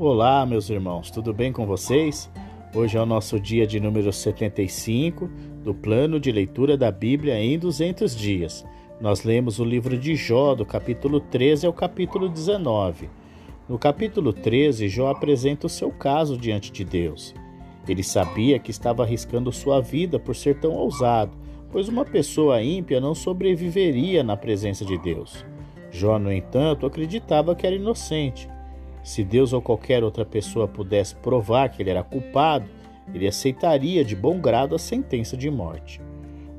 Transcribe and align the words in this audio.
Olá, 0.00 0.46
meus 0.46 0.70
irmãos, 0.70 1.10
tudo 1.10 1.34
bem 1.34 1.52
com 1.52 1.66
vocês? 1.66 2.30
Hoje 2.72 2.96
é 2.96 3.02
o 3.02 3.04
nosso 3.04 3.40
dia 3.40 3.66
de 3.66 3.80
número 3.80 4.12
75 4.12 5.28
do 5.64 5.74
plano 5.74 6.20
de 6.20 6.30
leitura 6.30 6.76
da 6.76 6.88
Bíblia 6.88 7.36
em 7.42 7.58
200 7.58 8.14
dias. 8.14 8.64
Nós 9.00 9.24
lemos 9.24 9.58
o 9.58 9.64
livro 9.64 9.98
de 9.98 10.14
Jó, 10.14 10.54
do 10.54 10.64
capítulo 10.64 11.18
13 11.18 11.66
ao 11.66 11.72
capítulo 11.72 12.28
19. 12.28 13.10
No 13.68 13.76
capítulo 13.76 14.32
13, 14.32 14.88
Jó 14.88 15.10
apresenta 15.10 15.66
o 15.66 15.70
seu 15.70 15.90
caso 15.90 16.38
diante 16.38 16.70
de 16.70 16.84
Deus. 16.84 17.34
Ele 17.88 18.04
sabia 18.04 18.60
que 18.60 18.70
estava 18.70 19.02
arriscando 19.02 19.50
sua 19.50 19.80
vida 19.80 20.16
por 20.16 20.36
ser 20.36 20.60
tão 20.60 20.74
ousado, 20.74 21.36
pois 21.72 21.88
uma 21.88 22.04
pessoa 22.04 22.62
ímpia 22.62 23.00
não 23.00 23.16
sobreviveria 23.16 24.22
na 24.22 24.36
presença 24.36 24.84
de 24.84 24.96
Deus. 24.96 25.44
Jó, 25.90 26.20
no 26.20 26.32
entanto, 26.32 26.86
acreditava 26.86 27.56
que 27.56 27.66
era 27.66 27.74
inocente 27.74 28.48
se 29.02 29.24
Deus 29.24 29.52
ou 29.52 29.62
qualquer 29.62 30.02
outra 30.04 30.24
pessoa 30.24 30.68
pudesse 30.68 31.14
provar 31.16 31.68
que 31.68 31.82
ele 31.82 31.90
era 31.90 32.02
culpado, 32.02 32.68
ele 33.14 33.26
aceitaria 33.26 34.04
de 34.04 34.14
bom 34.14 34.38
grado 34.38 34.74
a 34.74 34.78
sentença 34.78 35.36
de 35.36 35.50
morte. 35.50 36.00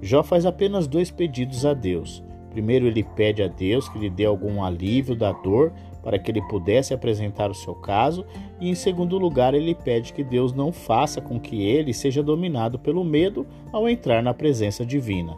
Jó 0.02 0.24
faz 0.24 0.46
apenas 0.46 0.88
dois 0.88 1.12
pedidos 1.12 1.66
a 1.66 1.74
Deus. 1.74 2.24
Primeiro, 2.52 2.88
ele 2.88 3.04
pede 3.04 3.44
a 3.44 3.48
Deus 3.48 3.88
que 3.90 4.00
lhe 4.00 4.10
dê 4.10 4.26
algum 4.26 4.64
alívio 4.64 5.16
da 5.16 5.32
dor 5.32 5.72
para 6.02 6.18
que 6.18 6.32
ele 6.32 6.42
pudesse 6.44 6.94
apresentar 6.94 7.52
o 7.52 7.54
seu 7.54 7.76
caso, 7.76 8.26
e 8.60 8.70
em 8.70 8.76
segundo 8.76 9.18
lugar, 9.18 9.54
ele 9.54 9.76
pede 9.76 10.14
que 10.14 10.24
Deus 10.24 10.54
não 10.54 10.72
faça 10.72 11.22
com 11.22 11.40
que 11.40 11.62
ele 11.62 11.94
seja 11.94 12.24
dominado 12.24 12.80
pelo 12.80 13.04
medo 13.04 13.46
ao 13.72 13.88
entrar 13.88 14.24
na 14.24 14.34
presença 14.34 14.86
divina. 14.86 15.38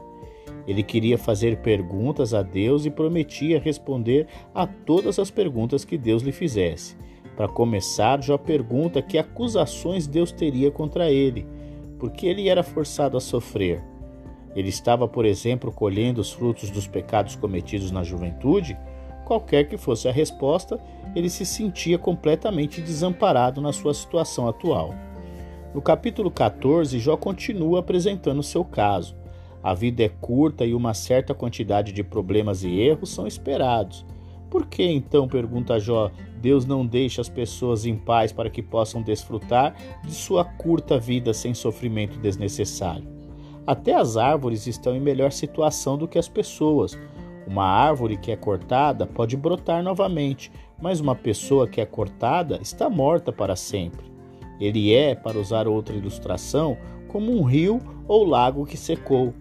Ele 0.67 0.83
queria 0.83 1.17
fazer 1.17 1.57
perguntas 1.57 2.33
a 2.33 2.41
Deus 2.41 2.85
e 2.85 2.91
prometia 2.91 3.59
responder 3.59 4.27
a 4.53 4.67
todas 4.67 5.17
as 5.19 5.31
perguntas 5.31 5.83
que 5.83 5.97
Deus 5.97 6.21
lhe 6.21 6.31
fizesse. 6.31 6.95
Para 7.35 7.47
começar, 7.47 8.21
Jó 8.21 8.37
pergunta 8.37 9.01
que 9.01 9.17
acusações 9.17 10.07
Deus 10.07 10.31
teria 10.31 10.69
contra 10.69 11.11
ele, 11.11 11.47
porque 11.97 12.27
ele 12.27 12.47
era 12.47 12.61
forçado 12.61 13.17
a 13.17 13.21
sofrer. 13.21 13.81
Ele 14.55 14.69
estava, 14.69 15.07
por 15.07 15.25
exemplo, 15.25 15.71
colhendo 15.71 16.19
os 16.19 16.31
frutos 16.31 16.69
dos 16.69 16.85
pecados 16.87 17.35
cometidos 17.35 17.89
na 17.89 18.03
juventude? 18.03 18.77
Qualquer 19.25 19.67
que 19.67 19.77
fosse 19.77 20.09
a 20.09 20.11
resposta, 20.11 20.79
ele 21.15 21.29
se 21.29 21.45
sentia 21.45 21.97
completamente 21.97 22.81
desamparado 22.81 23.61
na 23.61 23.71
sua 23.71 23.93
situação 23.93 24.47
atual. 24.47 24.93
No 25.73 25.81
capítulo 25.81 26.29
14, 26.29 26.99
Jó 26.99 27.15
continua 27.15 27.79
apresentando 27.79 28.43
seu 28.43 28.65
caso. 28.65 29.15
A 29.63 29.73
vida 29.73 30.03
é 30.03 30.09
curta 30.09 30.65
e 30.65 30.73
uma 30.73 30.93
certa 30.93 31.33
quantidade 31.33 31.91
de 31.91 32.03
problemas 32.03 32.63
e 32.63 32.79
erros 32.79 33.11
são 33.11 33.27
esperados. 33.27 34.05
Por 34.49 34.65
que 34.65 34.83
então, 34.83 35.27
pergunta 35.27 35.79
Jó, 35.79 36.11
Deus 36.41 36.65
não 36.65 36.85
deixa 36.85 37.21
as 37.21 37.29
pessoas 37.29 37.85
em 37.85 37.95
paz 37.95 38.33
para 38.33 38.49
que 38.49 38.61
possam 38.61 39.01
desfrutar 39.01 39.75
de 40.03 40.13
sua 40.13 40.43
curta 40.43 40.99
vida 40.99 41.33
sem 41.33 41.53
sofrimento 41.53 42.19
desnecessário? 42.19 43.07
Até 43.65 43.93
as 43.93 44.17
árvores 44.17 44.67
estão 44.67 44.95
em 44.95 44.99
melhor 44.99 45.31
situação 45.31 45.97
do 45.97 46.07
que 46.07 46.17
as 46.17 46.27
pessoas. 46.27 46.97
Uma 47.47 47.65
árvore 47.65 48.17
que 48.17 48.31
é 48.31 48.35
cortada 48.35 49.05
pode 49.05 49.37
brotar 49.37 49.83
novamente, 49.83 50.51
mas 50.81 50.99
uma 50.99 51.15
pessoa 51.15 51.67
que 51.67 51.79
é 51.79 51.85
cortada 51.85 52.59
está 52.61 52.89
morta 52.89 53.31
para 53.31 53.55
sempre. 53.55 54.11
Ele 54.59 54.93
é, 54.93 55.15
para 55.15 55.39
usar 55.39 55.67
outra 55.67 55.95
ilustração, 55.95 56.77
como 57.07 57.31
um 57.31 57.43
rio 57.43 57.79
ou 58.07 58.25
lago 58.25 58.65
que 58.65 58.77
secou. 58.77 59.33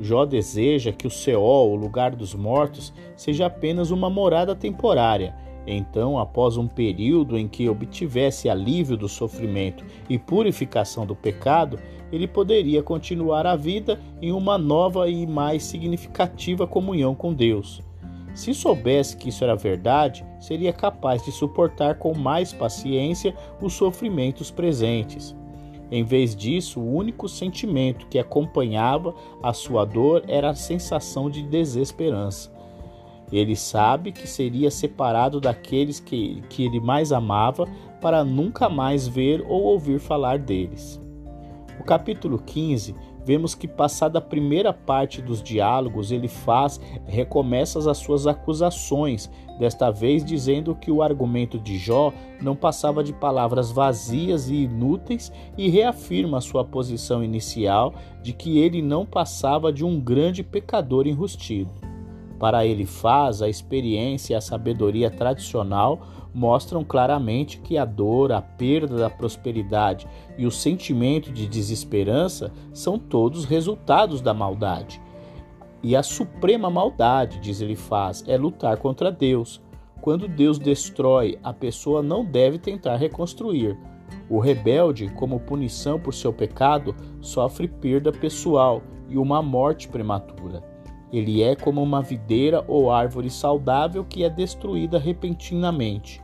Jó 0.00 0.24
deseja 0.24 0.92
que 0.92 1.06
o 1.06 1.10
Seol, 1.10 1.72
o 1.72 1.76
lugar 1.76 2.14
dos 2.14 2.34
mortos, 2.34 2.92
seja 3.16 3.46
apenas 3.46 3.90
uma 3.90 4.10
morada 4.10 4.54
temporária. 4.54 5.34
Então, 5.66 6.18
após 6.18 6.56
um 6.56 6.68
período 6.68 7.36
em 7.36 7.48
que 7.48 7.68
obtivesse 7.68 8.48
alívio 8.48 8.96
do 8.96 9.08
sofrimento 9.08 9.84
e 10.08 10.18
purificação 10.18 11.04
do 11.04 11.16
pecado, 11.16 11.78
ele 12.12 12.28
poderia 12.28 12.82
continuar 12.82 13.46
a 13.46 13.56
vida 13.56 13.98
em 14.22 14.30
uma 14.30 14.56
nova 14.56 15.08
e 15.08 15.26
mais 15.26 15.64
significativa 15.64 16.66
comunhão 16.66 17.14
com 17.14 17.34
Deus. 17.34 17.82
Se 18.32 18.52
soubesse 18.54 19.16
que 19.16 19.30
isso 19.30 19.42
era 19.42 19.56
verdade, 19.56 20.24
seria 20.38 20.72
capaz 20.72 21.24
de 21.24 21.32
suportar 21.32 21.98
com 21.98 22.14
mais 22.14 22.52
paciência 22.52 23.34
os 23.60 23.72
sofrimentos 23.72 24.50
presentes. 24.50 25.34
Em 25.90 26.02
vez 26.02 26.34
disso, 26.34 26.80
o 26.80 26.94
único 26.94 27.28
sentimento 27.28 28.06
que 28.08 28.18
acompanhava 28.18 29.14
a 29.42 29.52
sua 29.52 29.84
dor 29.84 30.24
era 30.26 30.50
a 30.50 30.54
sensação 30.54 31.30
de 31.30 31.42
desesperança. 31.42 32.54
Ele 33.32 33.56
sabe 33.56 34.12
que 34.12 34.26
seria 34.26 34.70
separado 34.70 35.40
daqueles 35.40 35.98
que, 35.98 36.42
que 36.48 36.64
ele 36.64 36.80
mais 36.80 37.12
amava 37.12 37.66
para 38.00 38.24
nunca 38.24 38.68
mais 38.68 39.06
ver 39.06 39.44
ou 39.48 39.62
ouvir 39.64 39.98
falar 39.98 40.38
deles. 40.38 41.00
O 41.80 41.84
capítulo 41.84 42.38
15 42.38 42.94
vemos 43.26 43.56
que, 43.56 43.66
passada 43.66 44.20
a 44.20 44.22
primeira 44.22 44.72
parte 44.72 45.20
dos 45.20 45.42
diálogos, 45.42 46.12
ele 46.12 46.28
faz, 46.28 46.80
recomeça 47.06 47.90
as 47.90 47.98
suas 47.98 48.24
acusações, 48.24 49.28
desta 49.58 49.90
vez 49.90 50.24
dizendo 50.24 50.76
que 50.76 50.92
o 50.92 51.02
argumento 51.02 51.58
de 51.58 51.76
Jó 51.76 52.12
não 52.40 52.54
passava 52.54 53.02
de 53.02 53.12
palavras 53.12 53.72
vazias 53.72 54.48
e 54.48 54.62
inúteis 54.62 55.32
e 55.58 55.68
reafirma 55.68 56.40
sua 56.40 56.64
posição 56.64 57.24
inicial 57.24 57.92
de 58.22 58.32
que 58.32 58.58
ele 58.58 58.80
não 58.80 59.04
passava 59.04 59.72
de 59.72 59.84
um 59.84 59.98
grande 59.98 60.44
pecador 60.44 61.08
enrustido. 61.08 61.85
Para 62.38 62.66
ele 62.66 62.84
faz 62.84 63.40
a 63.40 63.48
experiência 63.48 64.34
e 64.34 64.36
a 64.36 64.40
sabedoria 64.40 65.10
tradicional 65.10 66.00
mostram 66.34 66.84
claramente 66.84 67.58
que 67.60 67.78
a 67.78 67.84
dor, 67.84 68.30
a 68.30 68.42
perda 68.42 68.96
da 68.96 69.08
prosperidade 69.08 70.06
e 70.36 70.44
o 70.44 70.50
sentimento 70.50 71.32
de 71.32 71.46
desesperança 71.46 72.52
são 72.74 72.98
todos 72.98 73.46
resultados 73.46 74.20
da 74.20 74.34
maldade. 74.34 75.00
E 75.82 75.96
a 75.96 76.02
suprema 76.02 76.68
maldade, 76.68 77.40
diz 77.40 77.60
ele 77.60 77.76
faz, 77.76 78.22
é 78.26 78.36
lutar 78.36 78.76
contra 78.76 79.10
Deus. 79.10 79.62
Quando 80.02 80.28
Deus 80.28 80.58
destrói, 80.58 81.38
a 81.42 81.54
pessoa 81.54 82.02
não 82.02 82.24
deve 82.24 82.58
tentar 82.58 82.96
reconstruir. 82.96 83.78
O 84.28 84.38
rebelde, 84.38 85.08
como 85.08 85.40
punição 85.40 85.98
por 85.98 86.12
seu 86.12 86.32
pecado, 86.32 86.94
sofre 87.20 87.66
perda 87.66 88.12
pessoal 88.12 88.82
e 89.08 89.16
uma 89.16 89.40
morte 89.40 89.88
prematura. 89.88 90.75
Ele 91.12 91.42
é 91.42 91.54
como 91.54 91.82
uma 91.82 92.02
videira 92.02 92.64
ou 92.66 92.90
árvore 92.90 93.30
saudável 93.30 94.04
que 94.04 94.24
é 94.24 94.30
destruída 94.30 94.98
repentinamente. 94.98 96.22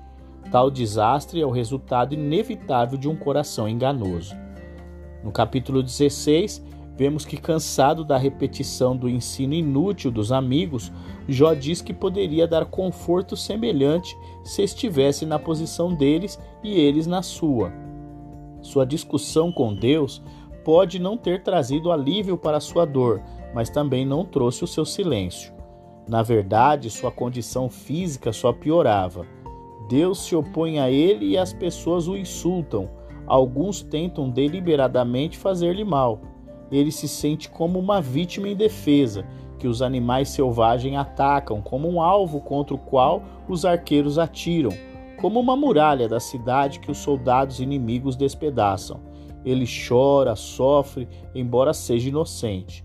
Tal 0.51 0.71
desastre 0.71 1.41
é 1.41 1.47
o 1.47 1.51
resultado 1.51 2.15
inevitável 2.15 2.99
de 2.99 3.09
um 3.09 3.17
coração 3.17 3.69
enganoso. 3.69 4.37
No 5.23 5.31
capítulo 5.31 5.83
16, 5.83 6.65
vemos 6.97 7.25
que, 7.25 7.37
cansado 7.37 8.05
da 8.05 8.19
repetição 8.19 8.97
do 8.97 9.09
ensino 9.09 9.55
inútil 9.55 10.11
dos 10.11 10.33
amigos, 10.33 10.93
Jó 11.29 11.55
diz 11.55 11.81
que 11.81 11.95
poderia 11.95 12.47
dar 12.47 12.67
conforto 12.67 13.37
semelhante 13.37 14.17
se 14.45 14.63
estivesse 14.63 15.25
na 15.25 15.39
posição 15.39 15.95
deles 15.95 16.39
e 16.63 16.73
eles 16.73 17.07
na 17.07 17.23
sua. 17.23 17.73
Sua 18.61 18.85
discussão 18.85 19.51
com 19.53 19.75
Deus 19.75 20.23
pode 20.65 20.99
não 20.99 21.17
ter 21.17 21.43
trazido 21.43 21.91
alívio 21.91 22.37
para 22.37 22.61
sua 22.61 22.85
dor, 22.85 23.23
mas 23.55 23.71
também 23.71 24.05
não 24.05 24.25
trouxe 24.25 24.65
o 24.65 24.67
seu 24.67 24.85
silêncio. 24.85 25.53
Na 26.09 26.23
verdade, 26.23 26.91
sua 26.91 27.11
condição 27.11 27.69
física 27.69 28.33
só 28.33 28.53
piorava. 28.53 29.27
Deus 29.89 30.25
se 30.25 30.35
opõe 30.35 30.79
a 30.79 30.91
ele 30.91 31.27
e 31.27 31.39
as 31.39 31.53
pessoas 31.53 32.09
o 32.09 32.17
insultam. 32.17 32.91
Alguns 33.27 33.83
tentam 33.83 34.29
deliberadamente 34.29 35.39
fazer-lhe 35.39 35.85
mal. 35.85 36.21
Ele 36.71 36.91
se 36.91 37.07
sente 37.07 37.51
como 37.51 37.79
uma 37.79 38.01
vítima 38.01 38.49
indefesa, 38.49 39.27
que 39.59 39.69
os 39.69 39.81
animais 39.81 40.31
selvagens 40.31 40.97
atacam, 40.97 41.61
como 41.61 41.89
um 41.89 42.01
alvo 42.01 42.41
contra 42.41 42.75
o 42.75 42.79
qual 42.79 43.23
os 43.49 43.65
arqueiros 43.65 44.19
atiram, 44.19 44.71
como 45.21 45.39
uma 45.39 45.55
muralha 45.55 46.09
da 46.09 46.19
cidade 46.19 46.81
que 46.81 46.91
os 46.91 46.99
soldados 46.99 47.61
inimigos 47.61 48.17
despedaçam. 48.17 49.01
Ele 49.45 49.67
chora, 49.67 50.35
sofre, 50.35 51.09
embora 51.35 51.73
seja 51.73 52.09
inocente. 52.09 52.85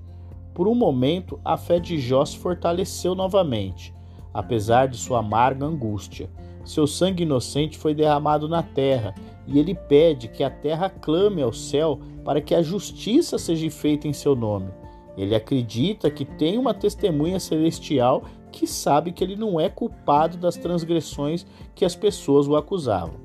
Por 0.58 0.68
um 0.68 0.74
momento, 0.74 1.40
a 1.46 1.56
fé 1.56 1.80
de 1.80 2.00
Jó 2.00 2.26
se 2.26 2.36
fortaleceu 2.36 3.14
novamente, 3.14 3.94
apesar 4.34 4.88
de 4.88 4.98
sua 4.98 5.20
amarga 5.20 5.64
angústia. 5.64 6.32
Seu 6.66 6.88
sangue 6.88 7.22
inocente 7.22 7.78
foi 7.78 7.94
derramado 7.94 8.50
na 8.50 8.64
terra, 8.64 9.14
e 9.46 9.60
ele 9.60 9.76
pede 9.76 10.28
que 10.28 10.44
a 10.44 10.50
terra 10.50 10.90
clame 10.90 11.44
ao 11.44 11.54
céu 11.54 12.00
para 12.26 12.42
que 12.42 12.56
a 12.56 12.64
justiça 12.64 13.38
seja 13.38 13.70
feita 13.70 14.08
em 14.08 14.14
seu 14.14 14.36
nome. 14.36 14.72
Ele 15.16 15.36
acredita 15.36 16.10
que 16.10 16.26
tem 16.26 16.58
uma 16.58 16.74
testemunha 16.74 17.40
celestial 17.40 18.24
que 18.52 18.66
sabe 18.66 19.12
que 19.12 19.24
ele 19.24 19.36
não 19.36 19.60
é 19.60 19.70
culpado 19.70 20.38
das 20.38 20.58
transgressões 20.58 21.46
que 21.76 21.86
as 21.86 21.96
pessoas 21.96 22.48
o 22.48 22.56
acusavam. 22.56 23.20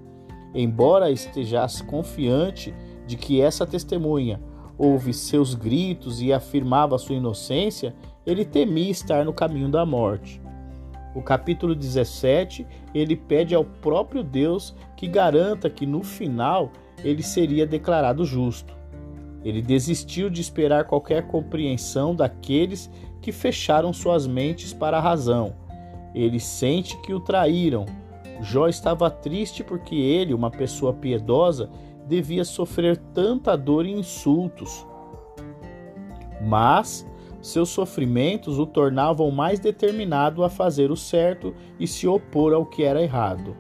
Embora 0.55 1.11
estejasse 1.11 1.83
confiante 1.85 2.75
de 3.07 3.17
que 3.17 3.41
essa 3.41 3.67
testemunha 3.67 4.39
ouve 4.77 5.13
seus 5.13 5.55
gritos 5.55 6.21
e 6.21 6.33
afirmava 6.33 6.99
sua 6.99 7.17
inocência, 7.17 7.95
ele 8.27 8.45
temia 8.45 8.91
estar 8.91 9.25
no 9.25 9.33
caminho 9.33 9.69
da 9.69 9.85
morte. 9.85 10.41
O 11.15 11.21
capítulo 11.21 11.75
17, 11.75 12.67
ele 12.95 13.17
pede 13.17 13.55
ao 13.55 13.65
próprio 13.65 14.23
Deus 14.23 14.75
que 14.97 15.07
garanta 15.07 15.69
que 15.69 15.85
no 15.85 16.03
final 16.03 16.71
ele 17.05 17.23
seria 17.23 17.67
declarado 17.67 18.25
justo. 18.25 18.75
Ele 19.45 19.61
desistiu 19.61 20.31
de 20.31 20.41
esperar 20.41 20.85
qualquer 20.85 21.27
compreensão 21.27 22.15
daqueles 22.15 22.91
que 23.21 23.33
fecharam 23.33 23.93
suas 23.93 24.27
mentes 24.27 24.73
para 24.73 24.99
a 24.99 25.01
razão. 25.01 25.55
Ele 26.15 26.39
sente 26.39 26.97
que 27.03 27.13
o 27.13 27.21
traíram. 27.21 27.85
Jó 28.41 28.69
estava 28.69 29.11
triste 29.11 29.63
porque 29.63 29.95
ele, 29.95 30.35
uma 30.35 30.51
pessoa 30.51 30.93
piedosa, 30.93 31.71
devia 32.07 32.45
sofrer 32.45 32.97
tanta 33.15 33.57
dor 33.57 33.87
e 33.87 33.93
insultos. 33.93 34.87
Mas 36.41 37.07
seus 37.41 37.71
sofrimentos 37.71 38.59
o 38.59 38.65
tornavam 38.67 39.31
mais 39.33 39.59
determinado 39.59 40.45
a 40.45 40.49
fazer 40.49 40.93
o 40.93 40.97
certo 40.97 41.53
e 41.79 41.89
se 41.89 42.07
opor 42.07 42.55
ao 42.55 42.65
que 42.65 42.85
era 42.85 43.03
errado. 43.03 43.57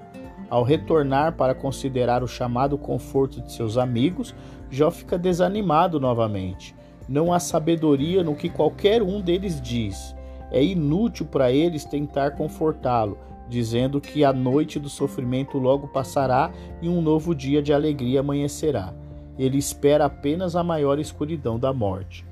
Ao 0.49 0.63
retornar 0.63 1.37
para 1.37 1.55
considerar 1.55 2.23
o 2.23 2.29
chamado 2.29 2.79
conforto 2.79 3.41
de 3.41 3.53
seus 3.53 3.77
amigos, 3.77 4.35
Jó 4.71 4.91
fica 4.91 5.19
desanimado 5.19 5.99
novamente. 5.99 6.77
Não 7.09 7.33
há 7.33 7.41
sabedoria 7.41 8.23
no 8.23 8.37
que 8.37 8.49
qualquer 8.49 9.03
um 9.03 9.21
deles 9.21 9.61
diz. 9.61 10.15
É 10.51 10.63
inútil 10.63 11.27
para 11.27 11.51
eles 11.51 11.85
tentar 11.85 12.33
confortá-lo, 12.33 13.19
dizendo 13.53 14.01
que 14.01 14.25
a 14.25 14.33
noite 14.33 14.81
do 14.81 14.89
sofrimento 14.89 15.59
logo 15.59 15.87
passará 15.87 16.51
e 16.81 16.89
um 16.89 17.03
novo 17.03 17.35
dia 17.35 17.63
de 17.63 17.73
alegria 17.73 18.21
amanhecerá. 18.21 18.95
Ele 19.39 19.59
espera 19.59 20.07
apenas 20.07 20.57
a 20.57 20.65
maior 20.65 20.99
escuridão 20.99 21.59
da 21.59 21.73
morte. 21.73 22.25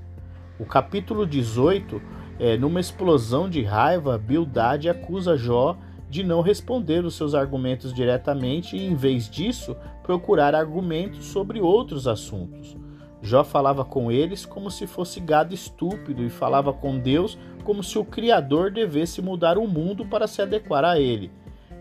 O 0.58 0.64
capítulo 0.64 1.26
18, 1.26 2.00
é, 2.38 2.56
numa 2.56 2.80
explosão 2.80 3.48
de 3.48 3.62
raiva, 3.62 4.16
Bildade 4.16 4.88
acusa 4.88 5.36
Jó 5.36 5.76
de 6.08 6.24
não 6.24 6.40
responder 6.40 7.04
os 7.04 7.14
seus 7.14 7.34
argumentos 7.34 7.92
diretamente 7.92 8.76
e, 8.76 8.86
em 8.86 8.94
vez 8.94 9.28
disso, 9.28 9.76
procurar 10.02 10.54
argumentos 10.54 11.26
sobre 11.26 11.60
outros 11.60 12.08
assuntos. 12.08 12.76
Jó 13.22 13.44
falava 13.44 13.84
com 13.84 14.10
eles 14.10 14.46
como 14.46 14.70
se 14.70 14.86
fosse 14.86 15.20
gado 15.20 15.54
estúpido 15.54 16.24
e 16.24 16.30
falava 16.30 16.72
com 16.72 16.98
Deus 16.98 17.38
como 17.60 17.82
se 17.82 17.98
o 17.98 18.04
Criador 18.04 18.70
devesse 18.70 19.22
mudar 19.22 19.58
o 19.58 19.66
mundo 19.66 20.04
para 20.04 20.26
se 20.26 20.42
adequar 20.42 20.84
a 20.84 20.98
ele. 20.98 21.30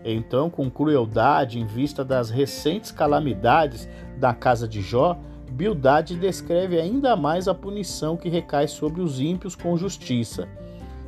Então, 0.04 0.48
com 0.48 0.70
crueldade, 0.70 1.58
em 1.58 1.66
vista 1.66 2.04
das 2.04 2.30
recentes 2.30 2.90
calamidades 2.90 3.88
da 4.18 4.32
casa 4.32 4.66
de 4.66 4.80
Jó, 4.80 5.18
Bildade 5.50 6.16
descreve 6.16 6.80
ainda 6.80 7.16
mais 7.16 7.48
a 7.48 7.54
punição 7.54 8.16
que 8.16 8.28
recai 8.28 8.68
sobre 8.68 9.00
os 9.02 9.20
ímpios 9.20 9.54
com 9.54 9.76
justiça. 9.76 10.48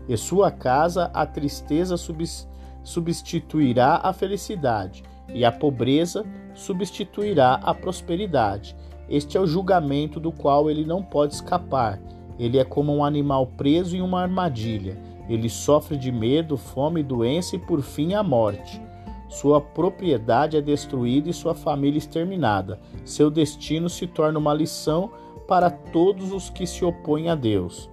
E 0.09 0.17
sua 0.17 0.51
casa 0.51 1.11
a 1.15 1.25
tristeza 1.25 1.97
substitui 1.97 2.53
substituirá 2.83 4.01
a 4.03 4.13
felicidade, 4.13 5.03
e 5.33 5.45
a 5.45 5.53
pobreza 5.53 6.25
substituirá 6.55 7.55
a 7.63 7.73
prosperidade. 7.73 8.77
Este 9.09 9.37
é 9.37 9.41
o 9.41 9.47
julgamento 9.47 10.19
do 10.19 10.33
qual 10.33 10.71
ele 10.71 10.85
não 10.85 11.03
pode 11.03 11.35
escapar. 11.35 12.01
Ele 12.39 12.59
é 12.59 12.65
como 12.65 12.95
um 12.95 13.05
animal 13.05 13.47
preso 13.47 13.97
em 13.97 14.01
uma 14.01 14.23
armadilha. 14.23 14.97
Ele 15.29 15.49
sofre 15.49 15.97
de 15.97 16.11
medo, 16.11 16.57
fome, 16.57 17.03
doença 17.03 17.57
e 17.57 17.59
por 17.59 17.83
fim 17.83 18.15
a 18.15 18.23
morte. 18.23 18.81
Sua 19.29 19.61
propriedade 19.61 20.57
é 20.57 20.61
destruída 20.61 21.31
e 21.31 21.33
sua 21.33 21.55
família 21.55 21.99
exterminada. 21.99 22.79
Seu 23.05 23.31
destino 23.31 23.89
se 23.89 24.07
torna 24.07 24.39
uma 24.39 24.53
lição 24.53 25.11
para 25.49 25.71
todos 25.71 26.33
os 26.33 26.51
que 26.51 26.67
se 26.67 26.85
opõem 26.85 27.31
a 27.31 27.35
Deus. 27.35 27.91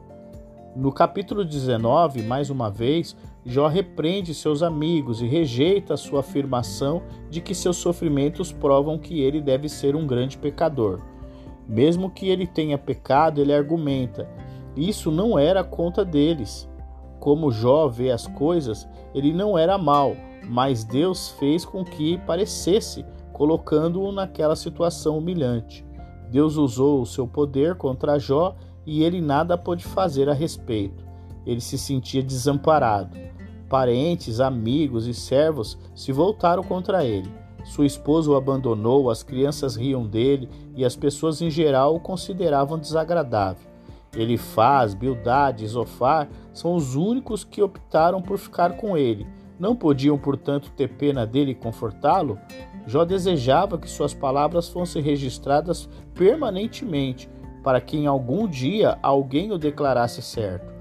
No 0.76 0.92
capítulo 0.92 1.44
19, 1.44 2.24
mais 2.24 2.50
uma 2.50 2.70
vez, 2.70 3.16
Jó 3.46 3.68
repreende 3.68 4.34
seus 4.34 4.62
amigos 4.62 5.22
e 5.22 5.26
rejeita 5.26 5.98
sua 5.98 6.20
afirmação 6.20 7.02
de 7.30 7.42
que 7.42 7.56
seus 7.56 7.78
sofrimentos 7.78 8.52
provam 8.52 8.98
que 8.98 9.22
ele 9.22 9.42
deve 9.42 9.68
ser 9.68 9.96
um 9.96 10.06
grande 10.06 10.38
pecador. 10.38 11.00
Mesmo 11.70 12.10
que 12.10 12.28
ele 12.28 12.48
tenha 12.48 12.80
pecado, 12.80 13.40
ele 13.40 13.54
argumenta: 13.54 14.28
isso 14.76 15.12
não 15.12 15.38
era 15.38 15.64
conta 15.64 16.04
deles. 16.04 16.68
Como 17.20 17.52
Jó 17.52 17.88
vê 17.88 18.10
as 18.12 18.26
coisas, 18.26 18.88
ele 19.14 19.32
não 19.32 19.56
era 19.56 19.78
mal, 19.78 20.16
mas 20.48 20.84
Deus 20.84 21.30
fez 21.32 21.64
com 21.64 21.84
que 21.84 22.18
parecesse, 22.20 23.06
colocando-o 23.32 24.12
naquela 24.12 24.56
situação 24.56 25.20
humilhante. 25.20 25.86
Deus 26.32 26.56
usou 26.56 27.02
o 27.02 27.06
seu 27.06 27.28
poder 27.28 27.76
contra 27.76 28.18
Jó 28.18 28.56
e 28.86 29.04
ele 29.04 29.22
nada 29.22 29.58
pôde 29.58 29.84
fazer 29.84 30.28
a 30.28 30.34
respeito. 30.34 31.06
Ele 31.46 31.62
se 31.62 31.78
sentia 31.78 32.24
desamparado. 32.24 33.16
Parentes, 33.68 34.40
amigos 34.40 35.06
e 35.06 35.14
servos 35.14 35.78
se 35.94 36.12
voltaram 36.12 36.64
contra 36.64 37.06
ele. 37.06 37.30
Sua 37.64 37.86
esposa 37.86 38.32
o 38.32 38.36
abandonou, 38.36 39.10
as 39.10 39.24
crianças 39.24 39.76
riam 39.76 40.06
dele 40.06 40.50
e 40.76 40.86
as 40.86 40.96
pessoas 40.96 41.42
em 41.42 41.50
geral 41.50 41.96
o 41.96 42.00
consideravam 42.00 42.78
desagradável. 42.78 43.70
Elifaz, 44.16 44.94
Bildade 44.94 45.64
e 45.64 45.68
Zofar 45.68 46.28
são 46.52 46.76
os 46.76 46.96
únicos 46.96 47.44
que 47.44 47.62
optaram 47.62 48.22
por 48.22 48.38
ficar 48.38 48.76
com 48.78 48.98
ele. 48.98 49.28
Não 49.60 49.76
podiam, 49.76 50.18
portanto, 50.18 50.72
ter 50.76 50.88
pena 50.88 51.28
dele 51.28 51.52
e 51.52 51.56
confortá-lo? 51.56 52.40
Jó 52.88 53.06
desejava 53.06 53.78
que 53.78 53.90
suas 53.90 54.14
palavras 54.14 54.70
fossem 54.70 55.02
registradas 55.02 55.88
permanentemente, 56.16 57.30
para 57.64 57.80
que 57.82 57.98
em 57.98 58.08
algum 58.08 58.48
dia 58.48 58.98
alguém 59.04 59.52
o 59.52 59.58
declarasse 59.58 60.22
certo. 60.22 60.74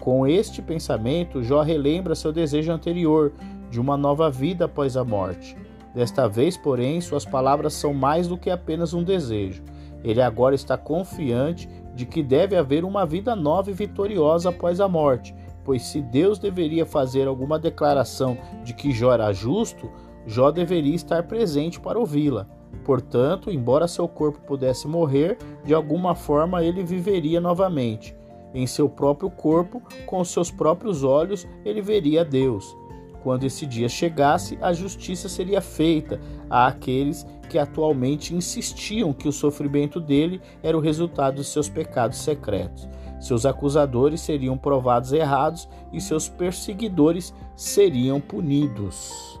Com 0.00 0.26
este 0.26 0.62
pensamento, 0.62 1.42
Jó 1.42 1.62
relembra 1.62 2.14
seu 2.14 2.32
desejo 2.32 2.70
anterior 2.70 3.32
de 3.70 3.80
uma 3.80 3.96
nova 3.96 4.30
vida 4.30 4.66
após 4.66 4.96
a 4.96 5.04
morte. 5.04 5.56
Desta 5.98 6.28
vez, 6.28 6.56
porém, 6.56 7.00
suas 7.00 7.24
palavras 7.24 7.72
são 7.72 7.92
mais 7.92 8.28
do 8.28 8.38
que 8.38 8.50
apenas 8.50 8.94
um 8.94 9.02
desejo. 9.02 9.64
Ele 10.04 10.22
agora 10.22 10.54
está 10.54 10.78
confiante 10.78 11.68
de 11.92 12.06
que 12.06 12.22
deve 12.22 12.54
haver 12.54 12.84
uma 12.84 13.04
vida 13.04 13.34
nova 13.34 13.68
e 13.68 13.74
vitoriosa 13.74 14.50
após 14.50 14.80
a 14.80 14.86
morte, 14.86 15.34
pois 15.64 15.82
se 15.82 16.00
Deus 16.00 16.38
deveria 16.38 16.86
fazer 16.86 17.26
alguma 17.26 17.58
declaração 17.58 18.38
de 18.62 18.74
que 18.74 18.92
Jó 18.92 19.12
era 19.12 19.32
justo, 19.32 19.90
Jó 20.24 20.52
deveria 20.52 20.94
estar 20.94 21.24
presente 21.24 21.80
para 21.80 21.98
ouvi-la. 21.98 22.46
Portanto, 22.84 23.50
embora 23.50 23.88
seu 23.88 24.06
corpo 24.06 24.38
pudesse 24.46 24.86
morrer, 24.86 25.36
de 25.64 25.74
alguma 25.74 26.14
forma 26.14 26.62
ele 26.62 26.84
viveria 26.84 27.40
novamente 27.40 28.14
em 28.54 28.68
seu 28.68 28.88
próprio 28.88 29.30
corpo, 29.30 29.82
com 30.06 30.24
seus 30.24 30.48
próprios 30.48 31.02
olhos, 31.02 31.44
ele 31.64 31.82
veria 31.82 32.24
Deus. 32.24 32.76
Quando 33.22 33.44
esse 33.44 33.66
dia 33.66 33.88
chegasse, 33.88 34.58
a 34.60 34.72
justiça 34.72 35.28
seria 35.28 35.60
feita 35.60 36.20
àqueles 36.48 37.26
que 37.48 37.58
atualmente 37.58 38.34
insistiam 38.34 39.12
que 39.12 39.26
o 39.26 39.32
sofrimento 39.32 40.00
dele 40.00 40.40
era 40.62 40.76
o 40.76 40.80
resultado 40.80 41.36
de 41.36 41.44
seus 41.44 41.68
pecados 41.68 42.18
secretos. 42.18 42.88
Seus 43.20 43.44
acusadores 43.44 44.20
seriam 44.20 44.56
provados 44.56 45.12
errados 45.12 45.68
e 45.92 46.00
seus 46.00 46.28
perseguidores 46.28 47.34
seriam 47.56 48.20
punidos. 48.20 49.38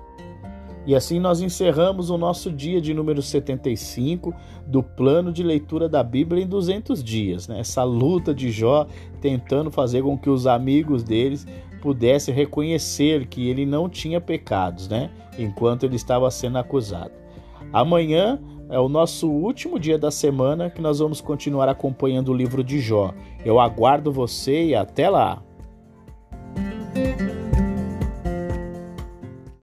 E 0.88 0.94
assim 0.94 1.20
nós 1.20 1.42
encerramos 1.42 2.08
o 2.08 2.16
nosso 2.16 2.50
dia 2.50 2.80
de 2.80 2.94
número 2.94 3.20
75 3.20 4.34
do 4.66 4.82
plano 4.82 5.30
de 5.30 5.42
leitura 5.42 5.86
da 5.86 6.02
Bíblia 6.02 6.42
em 6.42 6.46
200 6.46 7.04
dias. 7.04 7.46
Né? 7.46 7.60
Essa 7.60 7.84
luta 7.84 8.34
de 8.34 8.50
Jó 8.50 8.86
tentando 9.20 9.70
fazer 9.70 10.02
com 10.02 10.16
que 10.16 10.30
os 10.30 10.46
amigos 10.46 11.02
deles 11.02 11.46
pudessem 11.80 12.34
reconhecer 12.34 13.26
que 13.26 13.48
ele 13.48 13.64
não 13.64 13.88
tinha 13.88 14.20
pecados, 14.20 14.88
né? 14.88 15.10
enquanto 15.38 15.84
ele 15.84 15.96
estava 15.96 16.30
sendo 16.30 16.58
acusado. 16.58 17.12
Amanhã 17.72 18.40
é 18.70 18.78
o 18.78 18.88
nosso 18.88 19.30
último 19.30 19.78
dia 19.78 19.98
da 19.98 20.10
semana 20.10 20.68
que 20.68 20.82
nós 20.82 20.98
vamos 20.98 21.20
continuar 21.20 21.68
acompanhando 21.68 22.30
o 22.30 22.34
livro 22.34 22.62
de 22.64 22.80
Jó. 22.80 23.14
Eu 23.44 23.60
aguardo 23.60 24.12
você 24.12 24.66
e 24.66 24.74
até 24.74 25.08
lá! 25.08 25.42